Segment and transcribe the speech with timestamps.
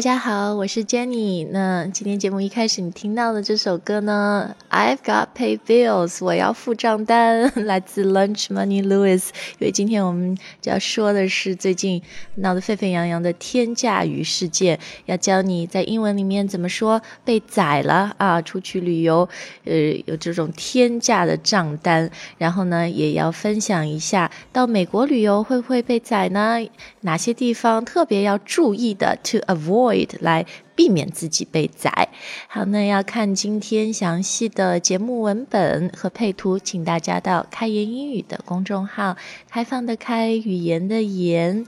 [0.00, 1.46] 大家好，我是 Jenny。
[1.50, 9.28] 那今天节目一开始你听到的这首歌呢，I've got pay bills，我要付账单， 来自 Lunch Money Lewis。
[9.58, 12.00] 因为今天我们就要说的是最近
[12.36, 19.28] 闹得沸沸扬扬的天价鱼事件，要教你在英文里面怎么说被宰了啊，出去旅游，
[19.66, 19.74] 呃，
[20.06, 22.10] 有这种天价的账单。
[22.38, 26.58] 然后呢，也要分享一下到美国旅游会不会被宰呢？
[27.02, 29.89] 哪些地方特别要注意的？To avoid
[30.20, 32.08] 来避免自己被宰。
[32.48, 39.16] 好，那要看今天详细的节目文本和配图，请大家到开言英语的公众号
[39.50, 41.66] “开放的开，语言的言”。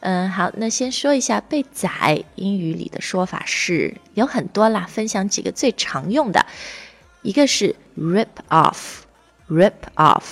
[0.00, 6.46] 嗯，好，那先说一下被宰，英语里的说法是有很多啦，分享几个最常用的，
[7.22, 10.22] 一个是 rip off，rip off，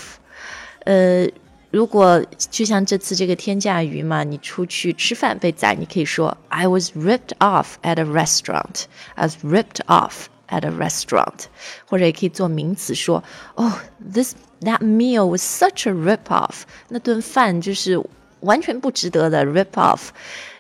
[0.84, 1.28] 呃。
[1.72, 8.84] 如果就像这次这个天价鱼嘛，你出去吃饭被宰，你可以说 I was ripped off at a restaurant.
[9.14, 11.47] I was ripped off at a restaurant，
[11.86, 13.24] 或者也可以做名词说
[13.55, 13.72] ，Oh,
[14.12, 16.64] this that meal was such a rip off。
[16.88, 17.98] 那顿饭就是
[18.41, 20.08] 完全不值得的 rip off。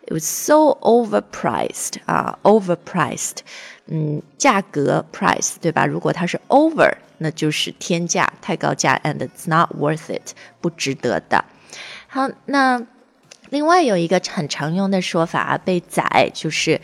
[0.05, 3.37] It was so overpriced 啊，overpriced，
[3.87, 5.85] 嗯，价格 price 对吧？
[5.85, 6.93] 如果它是 over。
[7.19, 11.43] 那就是天价，太高价，and it's not worth it，不值得的。
[12.07, 12.79] 好，那
[13.49, 16.79] 另外有一个很常用的说法啊，被宰就是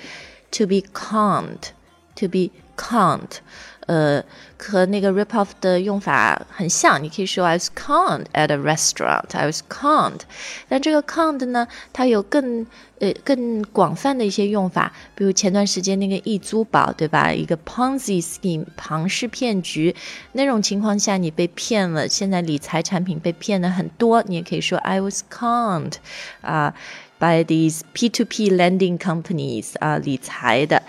[0.49, 3.41] to be conned，to be conned。
[3.88, 4.22] 呃，
[4.58, 9.30] 和那个 rip off 的用法很像，你可以说 I was conned at a restaurant.
[9.32, 10.20] I was conned，
[10.68, 12.66] 但这个 conned 呢，它有更
[12.98, 17.32] 呃更广泛的一些用法，比如前段时间那个易租宝，对吧？
[17.32, 19.96] 一个 Ponzi scheme 庞氏骗局，
[20.32, 25.94] 那种情况下你被骗了，现在理财产品被骗的很多，你也可以说 I was conned
[26.42, 26.74] 啊
[27.18, 30.82] ，by these P2P lending companies 啊，理财的。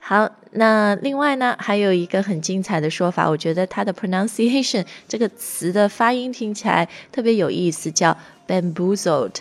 [0.00, 8.16] 好，那另外呢，还有一个很精彩的说法，我觉得它的 pronunciation 这个词的发音听起来特别有意思，叫
[8.46, 9.36] bamboozled。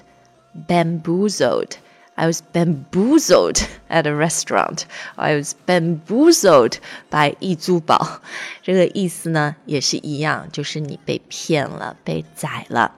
[0.67, 1.71] bamboozled。
[2.15, 4.85] I was bamboozled at a restaurant.
[5.15, 6.77] I was bamboozled
[7.11, 8.21] by 易租宝。
[8.63, 12.91] 这个意思呢也是一样，就是你被骗了，被宰了。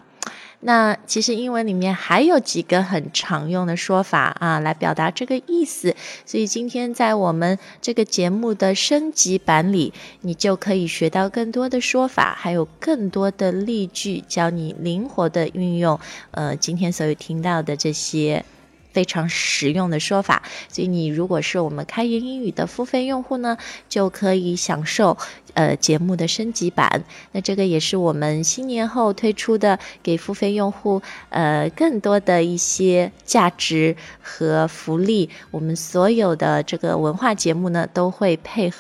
[0.62, 5.96] 那其实英文里面还有几个很常用的说法啊，来表达这个意思。
[6.26, 16.00] 所以今天在我们这个节目的升级版里，你就可以学到更多的说法，还有更多的例句，教你灵活的运用。
[16.32, 18.44] 呃，今天所有听到的这些。
[18.92, 23.58] 非常实用的说法，所以你如果是我们开言英语的付费用户呢，
[23.88, 25.18] 就可以享受
[25.54, 27.04] 呃节目的升级版。
[27.32, 35.30] 那这个也是我们新年后推出的，给付费用户呃更多的一些价值和福利。
[35.52, 38.78] 我们所有的这个文化节目呢，都会配合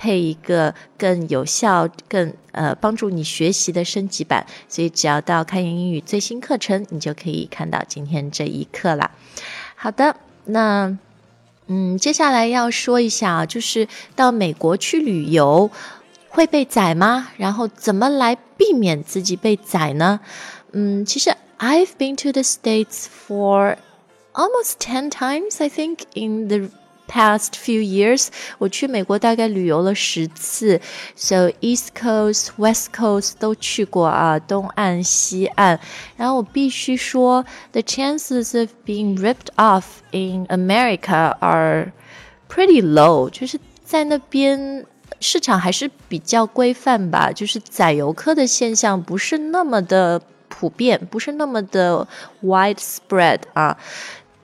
[0.00, 4.46] 配一个更有效、更呃帮助你学习的升级版。
[4.66, 9.10] 所以只要到开言英语最新课程，你就可以看到今天这一课了。
[9.76, 10.16] 好的，
[10.46, 10.96] 那
[11.66, 15.70] 嗯，接下来要说一下，就是到美国去旅游
[16.30, 17.28] 会被宰吗？
[17.36, 20.20] 然后怎么来避免自己被宰呢？
[20.72, 23.76] 嗯，其实 I've been to the States for
[24.32, 26.70] almost ten times, I think, in the
[27.09, 30.81] past few years，我去美国大概旅游了十次，
[31.15, 35.79] so East Coast、West Coast 都去过啊，东岸、西岸。
[36.17, 41.91] 然后我必须说，the chances of being ripped off in America are
[42.49, 44.85] pretty low，就是在那边
[45.21, 52.07] 市场还是比较规范吧，就是宰游客的现象不是那么的普遍，不是那么的
[52.43, 53.77] widespread 啊。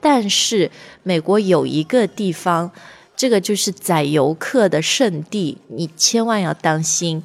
[0.09, 0.71] 但是
[1.03, 2.71] 美国有一个地方，
[3.13, 7.21] 这个就是宰游客的圣地，你千万要当心。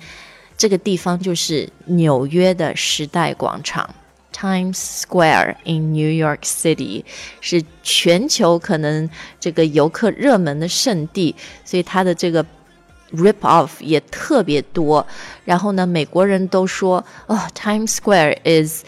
[0.58, 3.88] 这个地方就是纽约的时代广场
[4.34, 7.04] （Times Square in New York City），
[7.40, 9.08] 是全球可能
[9.38, 12.44] 这个游客热门的圣地，所以它的这个
[13.12, 15.06] rip off 也特别多。
[15.44, 18.82] 然后呢，美国人都说：“哦，Times Square is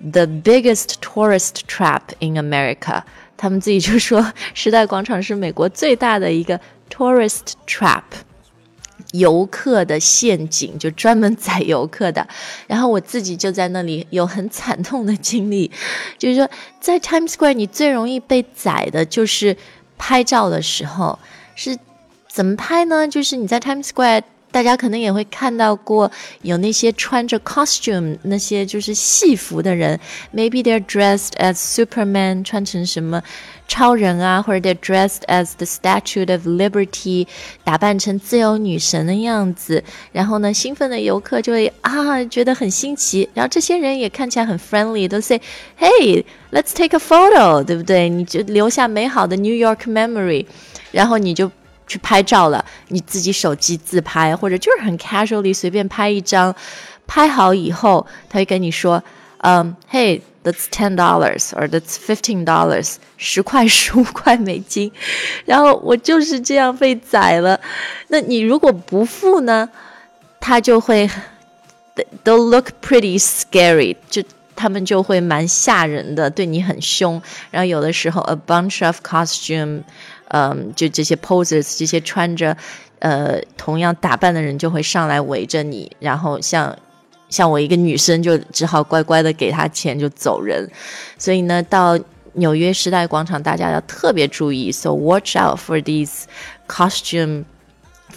[0.00, 3.02] the biggest tourist trap in America。”
[3.36, 6.60] 他们自己就说，时代广场是美国最大的一个
[6.90, 8.02] tourist trap，
[9.12, 12.26] 游客的陷阱，就专门宰游客的。
[12.66, 15.70] 然后我自己就在那里有很惨痛的经历，
[16.18, 19.56] 就是说在 Times Square 你最容易被宰的就是
[19.96, 21.16] 拍照的时候，
[21.54, 21.78] 是
[22.26, 23.06] 怎么拍呢？
[23.06, 24.22] 就是你在 Times Square。
[24.50, 26.10] 大家可能也会看到过
[26.42, 29.98] 有那些穿着 costume 那些就是戏服的人
[30.34, 33.22] ，maybe they're dressed as Superman，穿成什么
[33.68, 37.26] 超人啊，或者 they're dressed as the Statue of Liberty，
[37.62, 39.84] 打扮成自由女神的样子。
[40.12, 43.28] 然后呢，兴奋的游客就会啊觉得很新奇。
[43.34, 48.08] 然后这些人也看起来很 friendly，都 say，Hey，let's take a photo，对不对？
[48.08, 50.46] 你就留下美好的 New York memory。
[50.90, 51.50] 然后你就。
[51.88, 56.54] 去拍照了，你自己手机自拍，或者就是很 casually 随便拍一张，
[57.06, 59.02] 拍好以后，他会跟你说，
[59.38, 64.92] 嗯，Hey，that's ten dollars or that's fifteen dollars，十块十五块美金，
[65.46, 67.58] 然后我就是这样被宰了。
[68.08, 69.68] 那你如果不付呢，
[70.38, 71.08] 他就会
[72.22, 74.22] ，they look pretty scary，就
[74.54, 77.22] 他们就会蛮吓人的，对你很凶。
[77.50, 79.82] 然后有的时候，a bunch of costume。
[80.28, 82.56] 嗯，就这些 poses，这些穿着
[82.98, 86.76] 呃同样打扮的人就会上来围着你，然后像
[87.28, 90.68] 像我一个女生就只好乖乖的给他钱就走人。
[91.18, 91.98] 所以呢，到
[92.34, 94.70] 纽约时代广场，大家要特别注意。
[94.70, 96.24] So watch out for these
[96.66, 97.44] costume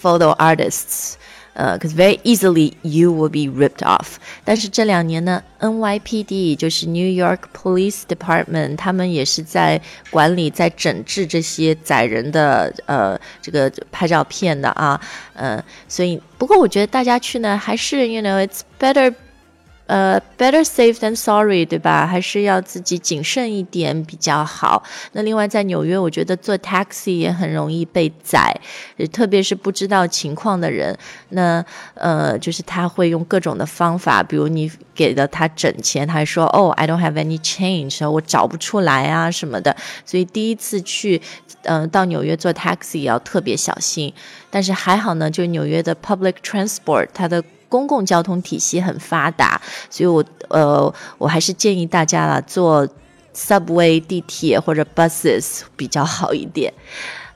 [0.02, 1.14] photo artists.
[1.55, 4.17] 呃，cause very easily you will be ripped off。
[4.45, 9.81] 但是这两年呢，NYPD 就是 New York Police Department，他们也是在
[10.11, 15.01] 管理、在整治这些宰人的呃这个拍照片的啊，
[15.35, 19.15] 嗯，所以不过我觉得大家去呢，还是 you know it's better。
[19.92, 22.08] 呃，better safe than sorry，对吧？
[22.08, 24.82] 还是要自己谨慎一点比较好。
[25.12, 28.56] 那另外在纽约，我觉得坐 taxi 也很容易被宰，
[29.12, 30.98] 特别是不知道情况的人。
[31.30, 31.62] 那
[31.96, 39.76] 呃，就是他会用各种的方法，比如你给了他整钱，他还说哦，I don't have any change，我找不出来啊什么的。
[40.06, 41.22] 所以第一次去，
[41.64, 44.14] 嗯，到纽约坐 taxi 要特别小心。
[44.50, 49.60] 但是还好呢，就纽约的 public transport，它的公共交通体系很发达，
[49.90, 52.86] 所以我呃，我还是建议大家啦，坐
[53.34, 56.74] subway 地铁或者 buses 比较好一点。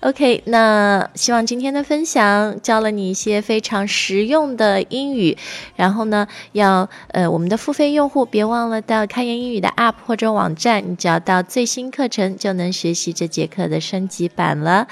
[0.06, 5.36] OK，那希望今天的分享教了你一些非常实用的英语。
[5.76, 14.88] 然后呢，要呃，我们的付费用户别忘了到开言英语的 App 或者网站，你只要到最新课程就能学习这节课的升级版了。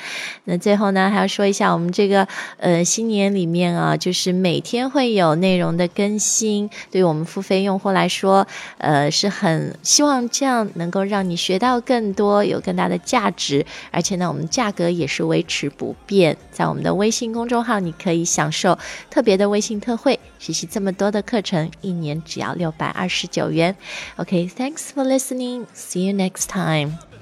[0.45, 2.27] 那最后呢，还要说一下我们这个
[2.57, 8.47] 呃新年里面啊，就是每天会有内容的更新，对于我们付费用户来说，
[8.79, 13.63] 呃，是很希望这样能够让你学到更多，有更大的价值。
[13.91, 15.02] 而且呢，我们价格也。
[15.03, 18.79] 也是维持不变，在我们的微信公众号，你可以享受
[19.09, 23.75] 特别的微信特惠，学习这么多的课程，一年只要六百二十九元。
[24.15, 27.12] OK，thanks for listening，see you next time。